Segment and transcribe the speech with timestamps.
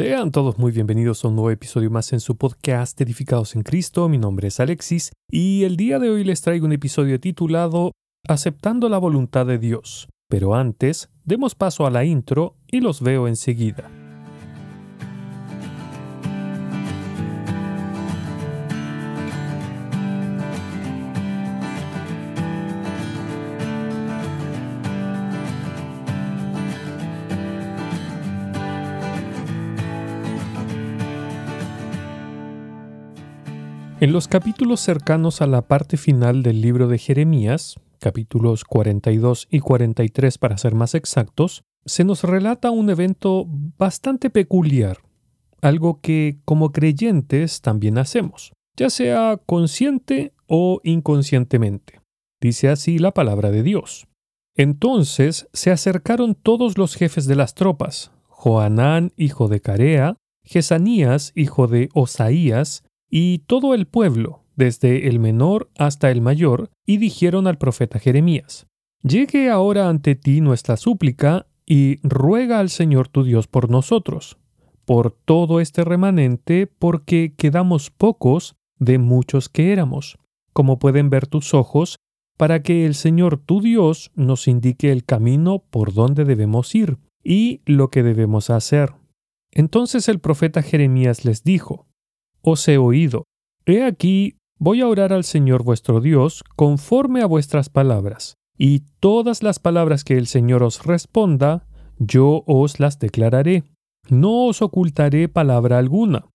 [0.00, 4.08] Sean todos muy bienvenidos a un nuevo episodio más en su podcast Edificados en Cristo.
[4.08, 7.92] Mi nombre es Alexis y el día de hoy les traigo un episodio titulado
[8.26, 10.08] Aceptando la voluntad de Dios.
[10.26, 13.90] Pero antes, demos paso a la intro y los veo enseguida.
[34.00, 39.60] En los capítulos cercanos a la parte final del libro de Jeremías, capítulos 42 y
[39.60, 45.00] 43 para ser más exactos, se nos relata un evento bastante peculiar,
[45.60, 52.00] algo que como creyentes también hacemos, ya sea consciente o inconscientemente.
[52.40, 54.06] Dice así la palabra de Dios.
[54.56, 61.66] Entonces se acercaron todos los jefes de las tropas, Joanán, hijo de Carea, Jesanías, hijo
[61.66, 67.58] de Osaías, y todo el pueblo, desde el menor hasta el mayor, y dijeron al
[67.58, 68.66] profeta Jeremías,
[69.02, 74.38] Llegue ahora ante ti nuestra súplica, y ruega al Señor tu Dios por nosotros,
[74.84, 80.18] por todo este remanente, porque quedamos pocos de muchos que éramos,
[80.52, 81.96] como pueden ver tus ojos,
[82.36, 87.60] para que el Señor tu Dios nos indique el camino por donde debemos ir y
[87.66, 88.94] lo que debemos hacer.
[89.52, 91.86] Entonces el profeta Jeremías les dijo,
[92.42, 93.24] os he oído.
[93.66, 99.42] He aquí, voy a orar al Señor vuestro Dios conforme a vuestras palabras, y todas
[99.42, 101.66] las palabras que el Señor os responda,
[101.98, 103.64] yo os las declararé.
[104.08, 106.26] No os ocultaré palabra alguna.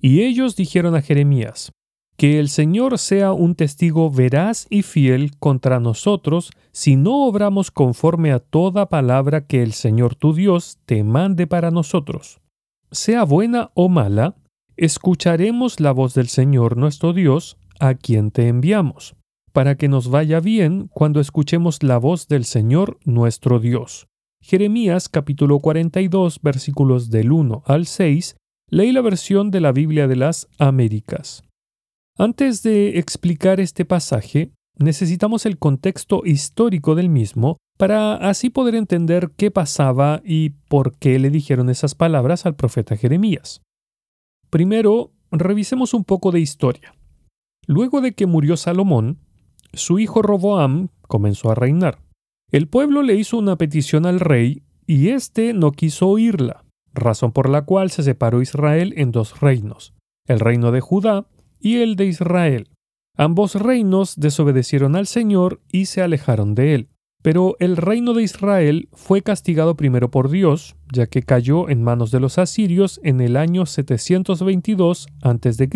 [0.00, 1.72] Y ellos dijeron a Jeremías,
[2.16, 8.32] que el Señor sea un testigo veraz y fiel contra nosotros si no obramos conforme
[8.32, 12.40] a toda palabra que el Señor tu Dios te mande para nosotros.
[12.90, 14.36] Sea buena o mala,
[14.82, 19.14] escucharemos la voz del Señor nuestro Dios, a quien te enviamos,
[19.52, 24.08] para que nos vaya bien cuando escuchemos la voz del Señor nuestro Dios.
[24.42, 28.34] Jeremías capítulo 42 versículos del 1 al 6,
[28.70, 31.44] leí la versión de la Biblia de las Américas.
[32.18, 39.30] Antes de explicar este pasaje, necesitamos el contexto histórico del mismo para así poder entender
[39.36, 43.62] qué pasaba y por qué le dijeron esas palabras al profeta Jeremías.
[44.52, 46.94] Primero, revisemos un poco de historia.
[47.66, 49.18] Luego de que murió Salomón,
[49.72, 52.02] su hijo Roboam comenzó a reinar.
[52.50, 57.48] El pueblo le hizo una petición al rey y éste no quiso oírla, razón por
[57.48, 59.94] la cual se separó Israel en dos reinos,
[60.28, 61.26] el reino de Judá
[61.58, 62.68] y el de Israel.
[63.16, 66.88] Ambos reinos desobedecieron al Señor y se alejaron de él.
[67.22, 72.10] Pero el reino de Israel fue castigado primero por Dios, ya que cayó en manos
[72.10, 75.68] de los asirios en el año 722 a.C.,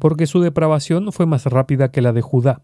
[0.00, 2.62] porque su depravación fue más rápida que la de Judá.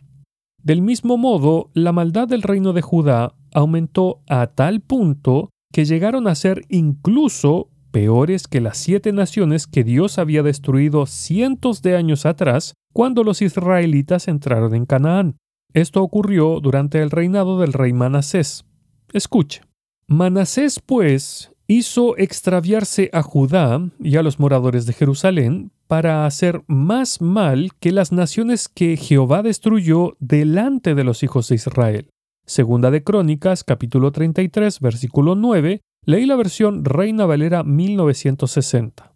[0.63, 6.27] Del mismo modo, la maldad del reino de Judá aumentó a tal punto que llegaron
[6.27, 12.27] a ser incluso peores que las siete naciones que Dios había destruido cientos de años
[12.27, 15.37] atrás cuando los israelitas entraron en Canaán.
[15.75, 18.65] Esto ocurrió durante el reinado del rey Manasés.
[19.13, 19.63] Escuche.
[20.07, 27.21] Manasés, pues, hizo extraviarse a Judá y a los moradores de Jerusalén para hacer más
[27.21, 32.11] mal que las naciones que Jehová destruyó delante de los hijos de Israel.
[32.47, 39.13] Segunda de Crónicas, capítulo 33, versículo 9, leí la versión Reina Valera 1960.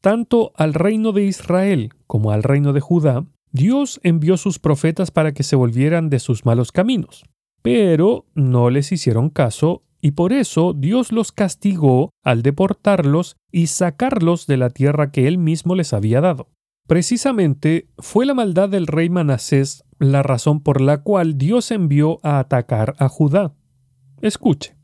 [0.00, 5.32] Tanto al reino de Israel como al reino de Judá Dios envió sus profetas para
[5.32, 7.24] que se volvieran de sus malos caminos,
[7.62, 14.46] pero no les hicieron caso y por eso Dios los castigó al deportarlos y sacarlos
[14.46, 16.48] de la tierra que él mismo les había dado.
[16.88, 22.40] Precisamente fue la maldad del rey Manasés la razón por la cual Dios envió a
[22.40, 23.54] atacar a Judá.
[24.20, 24.81] Escuche.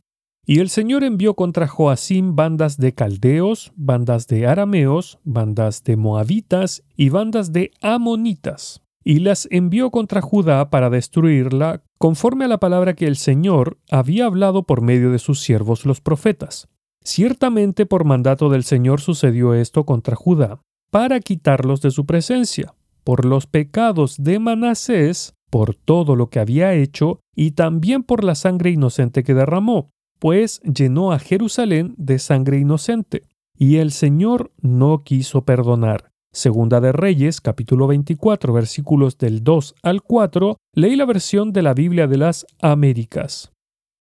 [0.51, 6.85] Y el Señor envió contra Joacim bandas de caldeos, bandas de arameos, bandas de moabitas
[6.97, 12.95] y bandas de amonitas, y las envió contra Judá para destruirla, conforme a la palabra
[12.95, 16.67] que el Señor había hablado por medio de sus siervos los profetas.
[17.05, 22.75] Ciertamente por mandato del Señor sucedió esto contra Judá, para quitarlos de su presencia,
[23.05, 28.35] por los pecados de Manasés, por todo lo que había hecho, y también por la
[28.35, 33.25] sangre inocente que derramó, pues llenó a Jerusalén de sangre inocente,
[33.57, 36.11] y el Señor no quiso perdonar.
[36.33, 41.75] Segunda de Reyes, capítulo 24, versículos del 2 al 4, leí la versión de la
[41.75, 43.51] Biblia de las Américas.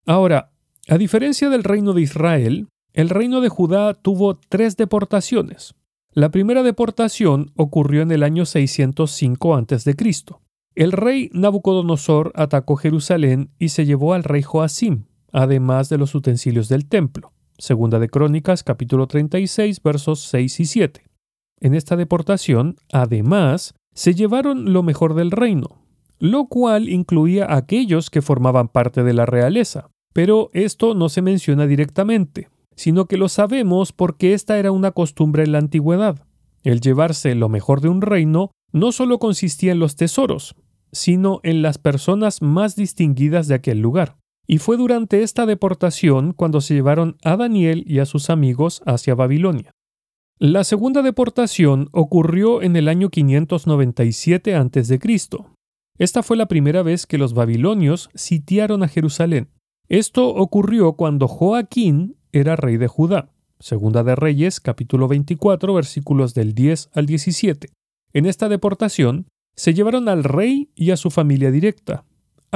[0.07, 0.53] Ahora,
[0.89, 5.75] a diferencia del reino de Israel, el reino de Judá tuvo tres deportaciones.
[6.13, 9.95] La primera deportación ocurrió en el año 605 a.C.
[10.75, 16.69] El rey Nabucodonosor atacó Jerusalén y se llevó al rey Joacim, además de los utensilios
[16.69, 17.33] del templo.
[17.59, 21.03] Segunda de Crónicas, capítulo 36, versos 6 y 7.
[21.61, 25.83] En esta deportación, además, se llevaron lo mejor del reino,
[26.19, 29.89] lo cual incluía a aquellos que formaban parte de la realeza.
[30.13, 35.45] Pero esto no se menciona directamente, sino que lo sabemos porque esta era una costumbre
[35.45, 36.27] en la antigüedad.
[36.63, 40.57] El llevarse lo mejor de un reino no solo consistía en los tesoros,
[40.93, 44.17] sino en las personas más distinguidas de aquel lugar.
[44.47, 49.15] Y fue durante esta deportación cuando se llevaron a Daniel y a sus amigos hacia
[49.15, 49.73] Babilonia.
[50.39, 55.01] La segunda deportación ocurrió en el año 597 a.C.
[55.99, 59.49] Esta fue la primera vez que los babilonios sitiaron a Jerusalén.
[59.89, 63.31] Esto ocurrió cuando Joaquín era rey de Judá.
[63.59, 67.69] Segunda de Reyes, capítulo 24, versículos del 10 al 17.
[68.13, 72.05] En esta deportación se llevaron al rey y a su familia directa,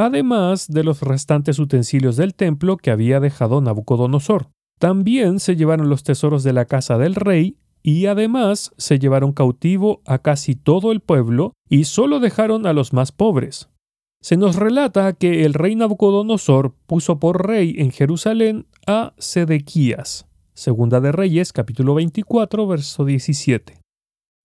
[0.06, 4.48] además de los restantes utensilios del templo que había dejado Nabucodonosor.
[4.78, 10.02] También se llevaron los tesoros de la casa del rey y además se llevaron cautivo
[10.06, 13.68] a casi todo el pueblo y solo dejaron a los más pobres.
[14.22, 20.26] Se nos relata que el rey Nabucodonosor puso por rey en Jerusalén a Sedequías.
[20.52, 23.79] Segunda de Reyes, capítulo 24, verso 17.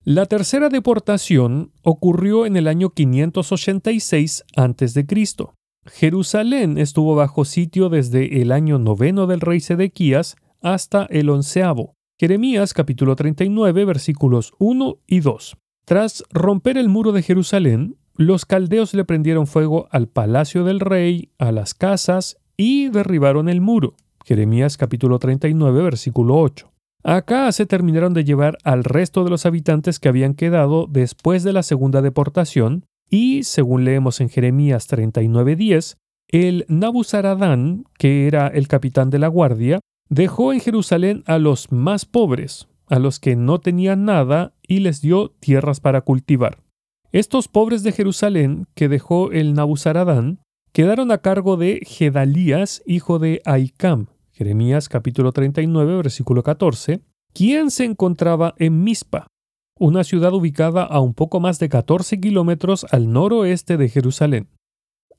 [0.08, 5.08] La tercera deportación ocurrió en el año 586 a.C.
[5.88, 11.96] Jerusalén estuvo bajo sitio desde el año noveno del rey Sedequías hasta el onceavo.
[12.20, 15.58] Jeremías capítulo 39 versículos 1 y 2.
[15.86, 21.32] Tras romper el muro de Jerusalén, los caldeos le prendieron fuego al palacio del rey,
[21.40, 23.96] a las casas y derribaron el muro.
[24.24, 26.75] Jeremías capítulo 39 versículo 8.
[27.08, 31.54] Acá se terminaron de llevar al resto de los habitantes que habían quedado después de
[31.54, 35.98] la segunda deportación y, según leemos en Jeremías 39:10,
[36.30, 42.06] el Nabuzaradán, que era el capitán de la guardia, dejó en Jerusalén a los más
[42.06, 46.58] pobres, a los que no tenían nada, y les dio tierras para cultivar.
[47.12, 50.40] Estos pobres de Jerusalén que dejó el Nabuzaradán
[50.74, 57.00] quedaron a cargo de Gedalías, hijo de Aicam, Jeremías capítulo 39, versículo 14,
[57.34, 59.28] quien se encontraba en Mizpa,
[59.80, 64.50] una ciudad ubicada a un poco más de 14 kilómetros al noroeste de Jerusalén.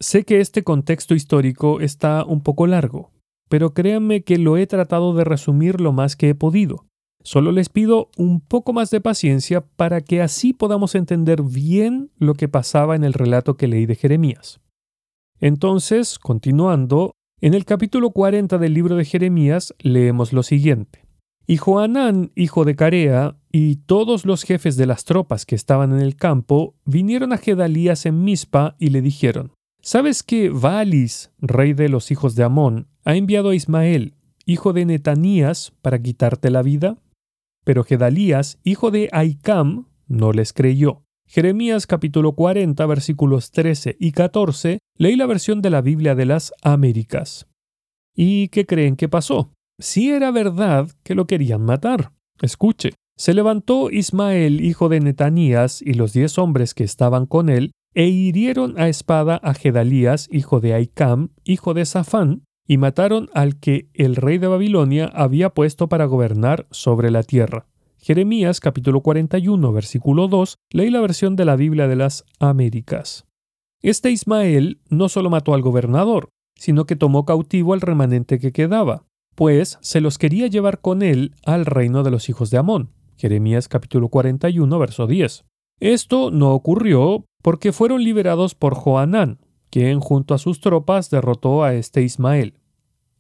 [0.01, 3.11] Sé que este contexto histórico está un poco largo,
[3.49, 6.85] pero créanme que lo he tratado de resumir lo más que he podido.
[7.23, 12.35] Solo les pido un poco más de paciencia para que así podamos entender bien lo
[12.35, 14.61] que pasaba en el relato que leí de Jeremías.
[15.41, 21.05] Entonces, continuando, en el capítulo 40 del libro de Jeremías leemos lo siguiente.
[21.47, 26.01] Y Joanán, hijo de Carea, y todos los jefes de las tropas que estaban en
[26.01, 31.89] el campo vinieron a Gedalías en Mizpa y le dijeron, ¿Sabes que Valis, rey de
[31.89, 36.99] los hijos de Amón, ha enviado a Ismael, hijo de Netanías, para quitarte la vida?
[37.65, 41.06] Pero Gedalías, hijo de Aicam, no les creyó.
[41.29, 46.53] Jeremías capítulo 40 versículos 13 y 14, leí la versión de la Biblia de las
[46.63, 47.49] Américas.
[48.15, 49.53] ¿Y qué creen que pasó?
[49.79, 52.13] Si era verdad que lo querían matar.
[52.41, 57.73] Escuche, se levantó Ismael, hijo de Netanías, y los diez hombres que estaban con él,
[57.93, 63.59] e hirieron a espada a Gedalías, hijo de Aicam, hijo de Safán, y mataron al
[63.59, 67.67] que el rey de Babilonia había puesto para gobernar sobre la tierra.
[68.07, 73.27] Jeremías capítulo 41 versículo 2, leí la versión de la Biblia de las Américas.
[73.83, 79.03] Este Ismael no solo mató al gobernador, sino que tomó cautivo al remanente que quedaba,
[79.35, 82.93] pues se los quería llevar con él al reino de los hijos de Amón.
[83.17, 85.45] Jeremías capítulo 41 verso 10.
[85.81, 91.75] Esto no ocurrió porque fueron liberados por Joanán, quien junto a sus tropas derrotó a
[91.75, 92.55] este Ismael.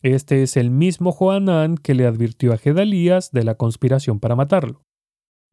[0.07, 4.83] Este es el mismo Joanán que le advirtió a Gedalías de la conspiración para matarlo.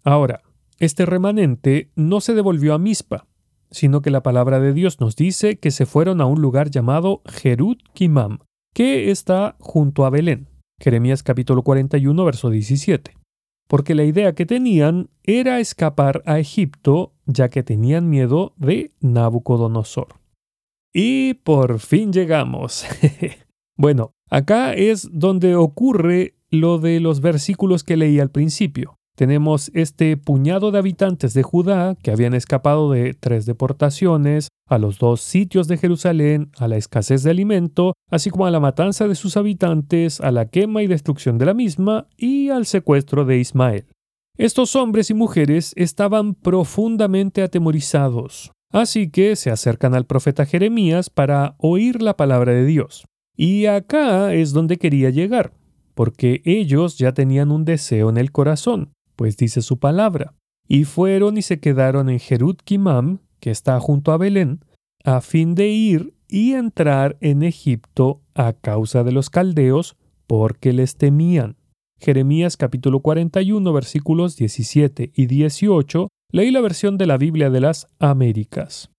[0.04, 0.44] Ahora,
[0.78, 3.26] este remanente no se devolvió a Mizpa,
[3.72, 7.24] sino que la palabra de Dios nos dice que se fueron a un lugar llamado
[7.26, 8.42] Jerut Kimam,
[8.76, 10.50] que está junto a Belén.
[10.80, 13.18] Jeremías capítulo 41, verso 17.
[13.68, 20.20] Porque la idea que tenían era escapar a Egipto, ya que tenían miedo de Nabucodonosor.
[20.94, 22.86] Y por fin llegamos.
[23.78, 28.98] bueno, acá es donde ocurre lo de los versículos que leí al principio.
[29.16, 34.98] tenemos este puñado de habitantes de Judá que habían escapado de tres deportaciones, a los
[34.98, 39.14] dos sitios de Jerusalén, a la escasez de alimento, así como a la matanza de
[39.14, 43.86] sus habitantes, a la quema y destrucción de la misma y al secuestro de Ismael.
[44.36, 51.54] Estos hombres y mujeres estaban profundamente atemorizados, así que se acercan al profeta Jeremías para
[51.60, 53.06] oír la palabra de Dios.
[53.36, 55.54] Y acá es donde quería llegar,
[55.96, 60.36] porque ellos ya tenían un deseo en el corazón pues dice su palabra.
[60.68, 64.64] Y fueron y se quedaron en Jerut Kimam, que está junto a Belén,
[65.04, 70.96] a fin de ir y entrar en Egipto a causa de los caldeos, porque les
[70.96, 71.58] temían.
[72.00, 77.88] Jeremías capítulo 41 versículos 17 y 18, leí la versión de la Biblia de las
[78.00, 78.90] Américas.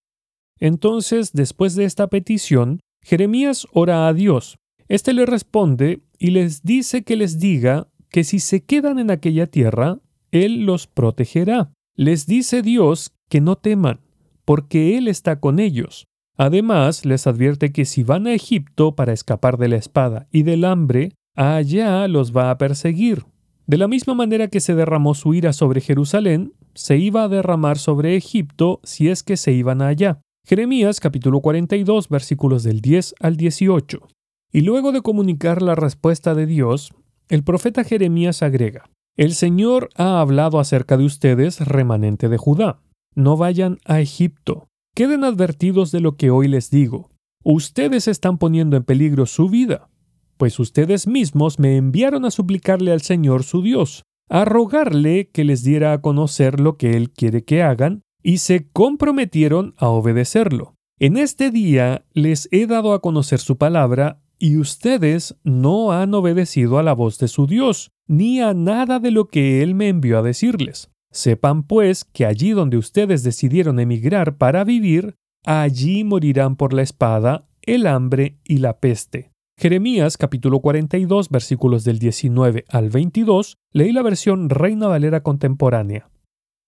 [0.60, 4.58] Entonces, después de esta petición, Jeremías ora a Dios.
[4.88, 9.46] Este le responde y les dice que les diga que si se quedan en aquella
[9.46, 9.98] tierra,
[10.30, 11.72] Él los protegerá.
[11.94, 14.00] Les dice Dios que no teman,
[14.44, 16.06] porque Él está con ellos.
[16.36, 20.64] Además, les advierte que si van a Egipto para escapar de la espada y del
[20.64, 23.24] hambre, allá los va a perseguir.
[23.66, 27.78] De la misma manera que se derramó su ira sobre Jerusalén, se iba a derramar
[27.78, 30.20] sobre Egipto si es que se iban allá.
[30.46, 34.08] Jeremías capítulo 42 versículos del 10 al 18.
[34.52, 36.92] Y luego de comunicar la respuesta de Dios,
[37.30, 42.82] el profeta Jeremías agrega, El Señor ha hablado acerca de ustedes, remanente de Judá.
[43.14, 44.68] No vayan a Egipto.
[44.94, 47.08] Queden advertidos de lo que hoy les digo.
[47.42, 49.88] Ustedes están poniendo en peligro su vida,
[50.36, 55.64] pues ustedes mismos me enviaron a suplicarle al Señor su Dios, a rogarle que les
[55.64, 60.74] diera a conocer lo que Él quiere que hagan, y se comprometieron a obedecerlo.
[60.98, 66.78] En este día les he dado a conocer su palabra y ustedes no han obedecido
[66.78, 70.18] a la voz de su Dios, ni a nada de lo que Él me envió
[70.18, 70.90] a decirles.
[71.12, 75.14] Sepan pues que allí donde ustedes decidieron emigrar para vivir,
[75.44, 79.30] allí morirán por la espada, el hambre y la peste.
[79.56, 86.08] Jeremías capítulo 42 versículos del 19 al 22, leí la versión Reina Valera contemporánea.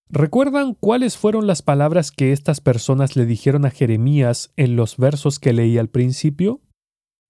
[0.09, 5.37] ¿Recuerdan cuáles fueron las palabras que estas personas le dijeron a Jeremías en los versos
[5.37, 6.61] que leí al principio?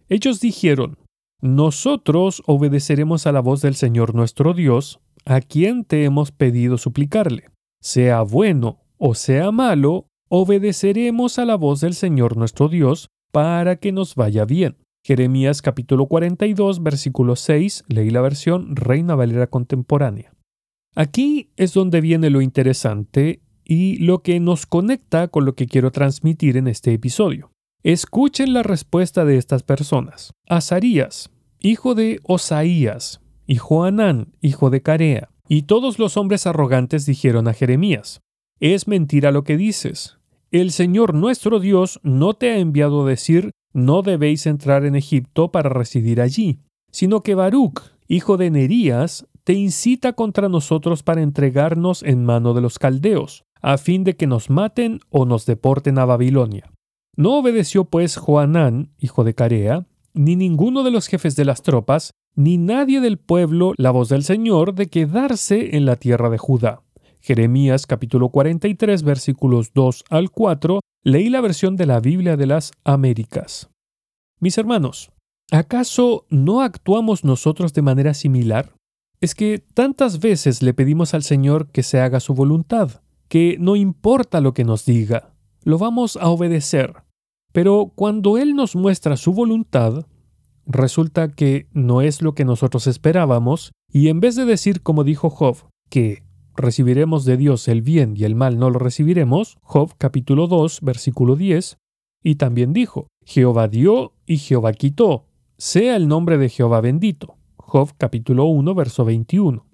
[0.09, 0.99] Ellos dijeron,
[1.41, 7.49] Nosotros obedeceremos a la voz del Señor nuestro Dios, a quien te hemos pedido suplicarle.
[7.81, 13.91] Sea bueno o sea malo, obedeceremos a la voz del Señor nuestro Dios para que
[13.91, 14.77] nos vaya bien.
[15.03, 20.36] Jeremías capítulo 42, versículo 6, leí la versión Reina Valera contemporánea.
[20.97, 25.91] Aquí es donde viene lo interesante y lo que nos conecta con lo que quiero
[25.91, 27.51] transmitir en este episodio.
[27.83, 30.33] Escuchen la respuesta de estas personas.
[30.49, 37.47] Azarías, hijo de Osaías, y Joanán, hijo de Carea, y todos los hombres arrogantes dijeron
[37.47, 38.21] a Jeremías,
[38.59, 40.17] Es mentira lo que dices.
[40.49, 45.51] El Señor nuestro Dios no te ha enviado a decir, no debéis entrar en Egipto
[45.51, 46.57] para residir allí,
[46.91, 52.59] sino que Baruch, hijo de Nerías, te incita contra nosotros para entregarnos en mano de
[52.59, 56.69] los caldeos, a fin de que nos maten o nos deporten a Babilonia.
[57.15, 62.11] No obedeció pues Joanán, hijo de Carea, ni ninguno de los jefes de las tropas,
[62.35, 66.81] ni nadie del pueblo la voz del Señor de quedarse en la tierra de Judá.
[67.21, 72.73] Jeremías capítulo 43 versículos 2 al 4, leí la versión de la Biblia de las
[72.83, 73.69] Américas.
[74.41, 75.09] Mis hermanos,
[75.53, 78.76] ¿acaso no actuamos nosotros de manera similar?
[79.19, 83.75] Es que tantas veces le pedimos al Señor que se haga su voluntad, que no
[83.75, 85.33] importa lo que nos diga,
[85.63, 86.93] lo vamos a obedecer,
[87.51, 90.05] pero cuando Él nos muestra su voluntad,
[90.67, 95.31] resulta que no es lo que nosotros esperábamos, y en vez de decir como dijo
[95.31, 95.57] Job,
[95.89, 96.23] que
[96.55, 101.35] recibiremos de Dios el bien y el mal no lo recibiremos, Job capítulo 2 versículo
[101.35, 101.77] 10,
[102.23, 105.25] y también dijo, Jehová dio y Jehová quitó,
[105.57, 107.36] sea el nombre de Jehová bendito.
[107.69, 109.65] Job capítulo 1 verso 21.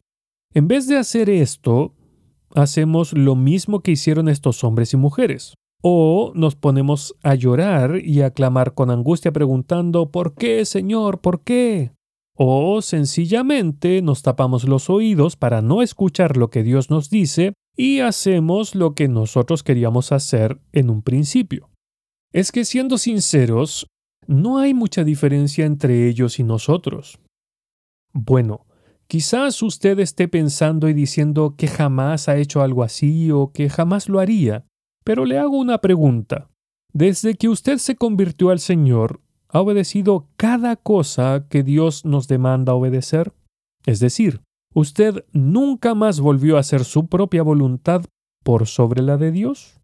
[0.56, 1.94] En vez de hacer esto,
[2.56, 5.54] hacemos lo mismo que hicieron estos hombres y mujeres.
[5.84, 11.22] O nos ponemos a llorar y a clamar con angustia preguntando ¿Por qué, Señor?
[11.22, 11.92] ¿Por qué?
[12.36, 18.00] O sencillamente nos tapamos los oídos para no escuchar lo que Dios nos dice y
[18.00, 21.70] hacemos lo que nosotros queríamos hacer en un principio.
[22.32, 23.86] Es que siendo sinceros,
[24.26, 27.20] no hay mucha diferencia entre ellos y nosotros.
[28.14, 28.68] Bueno,
[29.08, 34.08] quizás usted esté pensando y diciendo que jamás ha hecho algo así o que jamás
[34.08, 34.66] lo haría.
[35.04, 36.50] Pero le hago una pregunta.
[36.94, 42.76] Desde que usted se convirtió al Señor, ¿ha obedecido cada cosa que Dios nos demanda
[42.76, 43.34] obedecer?
[43.86, 44.42] Es decir,
[44.74, 48.06] ¿usted nunca más volvió a hacer su propia voluntad
[48.44, 49.82] por sobre la de Dios?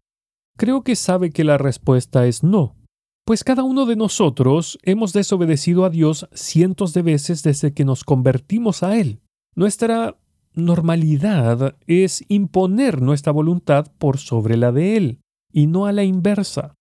[0.56, 2.76] Creo que sabe que la respuesta es no,
[3.24, 8.04] pues cada uno de nosotros hemos desobedecido a Dios cientos de veces desde que nos
[8.04, 9.20] convertimos a Él.
[9.54, 10.18] Nuestra
[10.54, 15.20] normalidad es imponer nuestra voluntad por sobre la de Él,
[15.52, 16.74] y no a la inversa.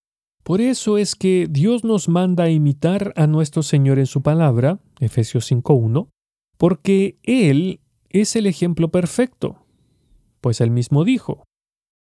[0.44, 4.80] Por eso es que Dios nos manda a imitar a nuestro Señor en su palabra,
[5.00, 6.10] Efesios 5.1,
[6.58, 9.66] porque Él es el ejemplo perfecto.
[10.42, 11.44] Pues Él mismo dijo,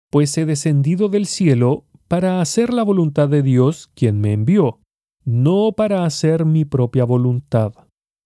[0.09, 4.81] pues he descendido del cielo para hacer la voluntad de Dios quien me envió,
[5.23, 7.71] no para hacer mi propia voluntad.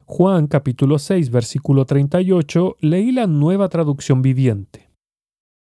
[0.05, 4.89] Juan capítulo 6 versículo 38 leí la nueva traducción viviente.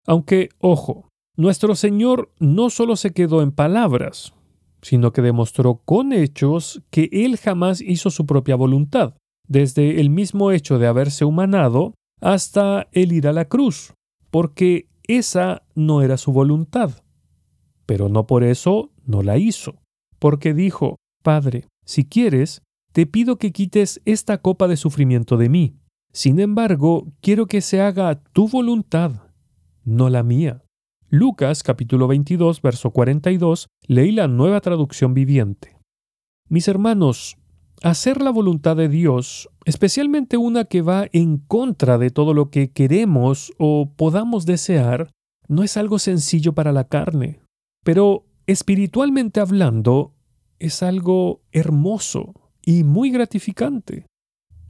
[0.05, 4.36] Aunque, ojo, nuestro Señor no solo se quedó en palabras,
[4.84, 9.15] sino que demostró con hechos que Él jamás hizo su propia voluntad,
[9.48, 13.96] desde el mismo hecho de haberse humanado hasta el ir a la cruz,
[14.29, 17.02] porque esa no era su voluntad.
[17.86, 19.75] Pero no por eso no la hizo,
[20.20, 22.62] porque dijo, Padre, si quieres,
[22.92, 25.75] te pido que quites esta copa de sufrimiento de mí.
[26.12, 29.12] Sin embargo, quiero que se haga tu voluntad,
[29.84, 30.63] no la mía.
[31.10, 35.78] Lucas capítulo 22, verso 42, leí la nueva traducción viviente.
[36.50, 37.38] Mis hermanos,
[37.84, 42.72] hacer la voluntad de Dios, especialmente una que va en contra de todo lo que
[42.72, 45.12] queremos o podamos desear,
[45.48, 47.42] no es algo sencillo para la carne,
[47.84, 50.13] pero espiritualmente hablando,
[50.60, 54.06] es algo hermoso y muy gratificante.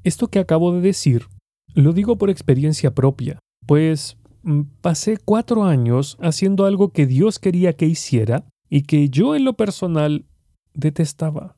[0.03, 1.27] Esto que acabo de decir,
[1.74, 7.74] lo digo por experiencia propia, pues Mm, pasé cuatro años haciendo algo que Dios quería
[7.74, 10.25] que hiciera y que yo en lo personal
[10.74, 11.55] detestaba.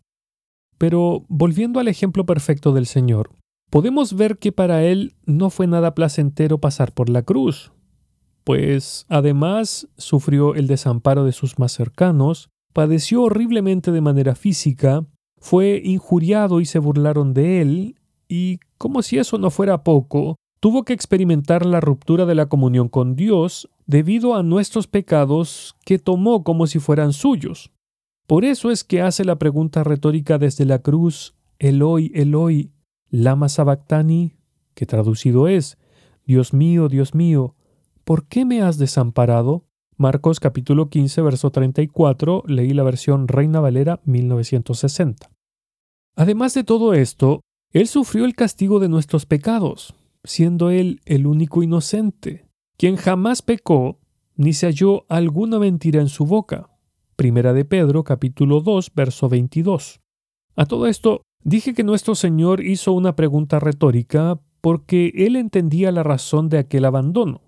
[0.78, 3.32] Pero volviendo al ejemplo perfecto del Señor,
[3.72, 7.72] podemos ver que para Él no fue nada placentero pasar por la cruz,
[8.46, 15.04] pues además sufrió el desamparo de sus más cercanos, padeció horriblemente de manera física,
[15.40, 17.96] fue injuriado y se burlaron de él,
[18.30, 22.88] y como si eso no fuera poco, tuvo que experimentar la ruptura de la comunión
[22.88, 27.72] con Dios debido a nuestros pecados que tomó como si fueran suyos.
[28.28, 32.72] Por eso es que hace la pregunta retórica desde la cruz, Eloi, Eloi,
[33.10, 34.36] lama sabactani,
[34.76, 35.78] que traducido es,
[36.26, 37.56] Dios mío, Dios mío,
[38.06, 39.66] ¿por qué me has desamparado?
[39.98, 45.32] Marcos capítulo 15, verso 34, leí la versión Reina Valera 1960.
[46.16, 47.42] Además de todo esto,
[47.74, 52.46] Él sufrió el castigo de nuestros pecados, siendo él el único inocente,
[52.78, 54.00] quien jamás pecó
[54.36, 56.70] ni se halló alguna mentira en su boca.
[57.16, 60.02] Primera de Pedro capítulo 2 verso 22.
[60.56, 66.04] A todo esto, dije que nuestro Señor hizo una pregunta retórica porque él entendía la
[66.04, 67.42] razón de aquel abandono,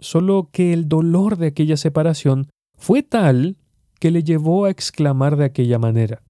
[0.00, 3.56] solo que el dolor de aquella separación fue tal
[3.98, 6.22] que le llevó a exclamar de aquella manera.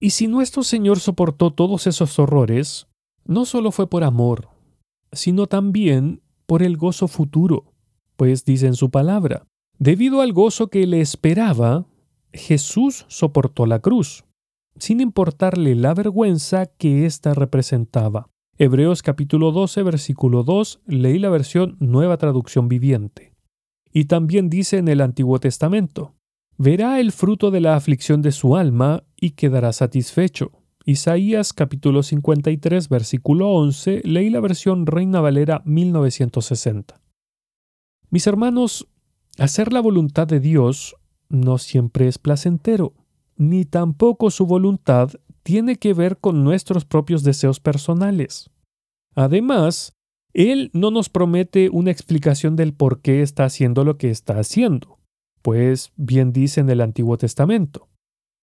[0.00, 2.88] Y si nuestro Señor soportó todos esos horrores,
[3.24, 4.48] no solo fue por amor,
[5.12, 7.72] sino también por el gozo futuro,
[8.16, 9.46] pues dice en su palabra,
[9.78, 11.86] debido al gozo que le esperaba,
[12.32, 14.24] Jesús soportó la cruz,
[14.76, 18.31] sin importarle la vergüenza que ésta representaba.
[18.58, 23.32] Hebreos capítulo 12, versículo 2, leí la versión Nueva Traducción Viviente.
[23.90, 26.14] Y también dice en el Antiguo Testamento,
[26.58, 30.52] verá el fruto de la aflicción de su alma y quedará satisfecho.
[30.84, 37.00] Isaías capítulo 53 versículo 11, leí la versión Reina Valera 1960.
[38.10, 38.86] Mis hermanos,
[39.38, 40.94] hacer la voluntad de Dios
[41.30, 42.92] no siempre es placentero,
[43.36, 45.12] ni tampoco su voluntad
[45.42, 48.50] tiene que ver con nuestros propios deseos personales.
[49.14, 49.94] Además,
[50.32, 54.98] Él no nos promete una explicación del por qué está haciendo lo que está haciendo,
[55.42, 57.88] pues bien dice en el Antiguo Testamento.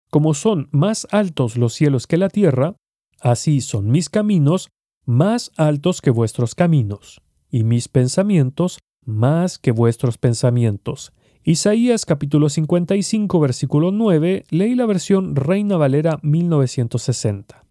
[0.09, 2.75] Como son más altos los cielos que la tierra,
[3.19, 4.69] así son mis caminos
[5.05, 11.13] más altos que vuestros caminos, y mis pensamientos más que vuestros pensamientos.
[11.49, 17.63] Isaías capítulo 55 versículo 9, leí la versión Reina Valera 1960.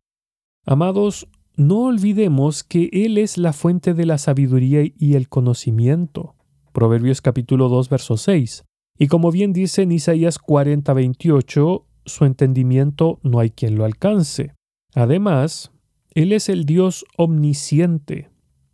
[0.65, 6.37] Amados, no olvidemos que Él es la fuente de la sabiduría y el conocimiento.
[6.73, 8.65] Proverbios capítulo 2 verso 6.
[8.99, 14.55] Y como bien dice en Isaías 40 28, su entendimiento no hay quien lo alcance.
[14.95, 15.71] Además,
[16.15, 18.31] Él es el Dios omnisciente,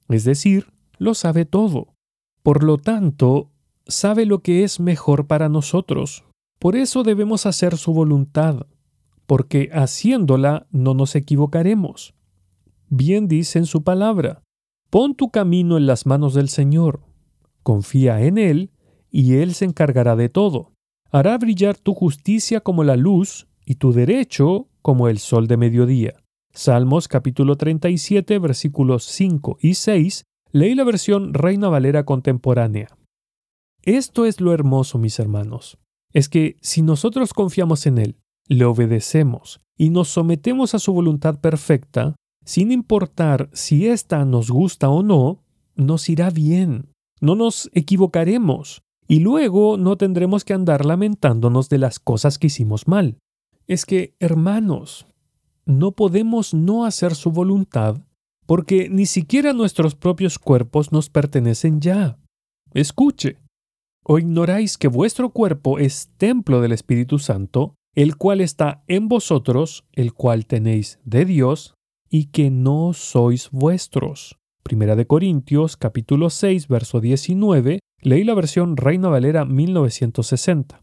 [0.08, 1.88] es decir, lo sabe todo.
[2.44, 3.51] Por lo tanto,
[3.86, 6.24] sabe lo que es mejor para nosotros.
[6.58, 8.66] Por eso debemos hacer su voluntad,
[9.26, 12.14] porque haciéndola no nos equivocaremos.
[12.88, 14.42] Bien dice en su palabra,
[14.90, 17.00] Pon tu camino en las manos del Señor.
[17.62, 18.70] Confía en Él
[19.10, 20.72] y Él se encargará de todo.
[21.10, 26.14] Hará brillar tu justicia como la luz y tu derecho como el sol de mediodía.
[26.52, 30.26] Salmos capítulo 37 versículos 5 y 6.
[30.50, 32.88] Leí la versión Reina Valera contemporánea.
[33.82, 35.78] Esto es lo hermoso, mis hermanos.
[36.12, 38.16] Es que si nosotros confiamos en Él,
[38.46, 42.14] le obedecemos y nos sometemos a su voluntad perfecta,
[42.44, 45.42] sin importar si ésta nos gusta o no,
[45.74, 46.90] nos irá bien.
[47.20, 52.88] No nos equivocaremos y luego no tendremos que andar lamentándonos de las cosas que hicimos
[52.88, 53.18] mal.
[53.66, 55.06] Es que, hermanos,
[55.64, 57.98] no podemos no hacer su voluntad
[58.46, 62.18] porque ni siquiera nuestros propios cuerpos nos pertenecen ya.
[62.74, 63.38] Escuche,
[64.04, 69.84] ¿o ignoráis que vuestro cuerpo es templo del Espíritu Santo, el cual está en vosotros,
[69.92, 71.74] el cual tenéis de Dios,
[72.08, 74.38] y que no sois vuestros.
[74.62, 80.82] Primera de Corintios capítulo 6 verso 19, leí la versión Reina Valera 1960.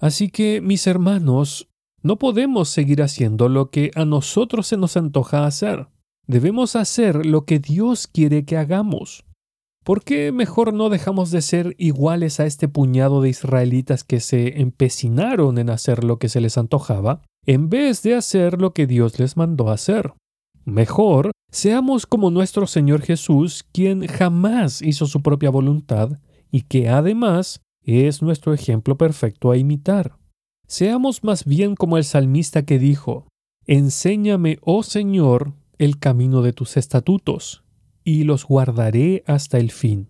[0.00, 1.68] Así que, mis hermanos,
[2.02, 5.88] no podemos seguir haciendo lo que a nosotros se nos antoja hacer.
[6.26, 9.24] Debemos hacer lo que Dios quiere que hagamos.
[9.84, 14.60] ¿Por qué mejor no dejamos de ser iguales a este puñado de israelitas que se
[14.60, 19.18] empecinaron en hacer lo que se les antojaba, en vez de hacer lo que Dios
[19.18, 20.12] les mandó hacer?
[20.64, 26.18] Mejor, seamos como nuestro Señor Jesús, quien jamás hizo su propia voluntad
[26.50, 30.18] y que además es nuestro ejemplo perfecto a imitar.
[30.66, 33.26] Seamos más bien como el salmista que dijo,
[33.66, 37.64] Enséñame, oh Señor, el camino de tus estatutos
[38.08, 40.08] y los guardaré hasta el fin.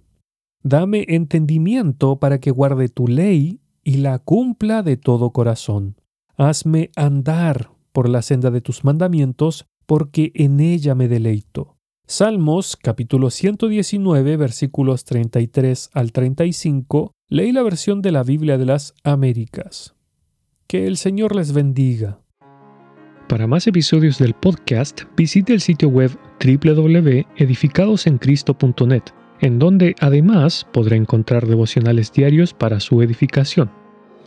[0.63, 5.97] Dame entendimiento para que guarde tu ley y la cumpla de todo corazón.
[6.37, 11.77] Hazme andar por la senda de tus mandamientos, porque en ella me deleito.
[12.07, 17.11] Salmos capítulo 119 versículos 33 al 35.
[17.29, 19.97] Leí la versión de la Biblia de las Américas.
[20.69, 22.21] Que el Señor les bendiga.
[23.29, 26.11] Para más episodios del podcast, visite el sitio web
[26.43, 29.03] www.edificadosencristo.net,
[29.41, 33.71] en donde además podrá encontrar devocionales diarios para su edificación.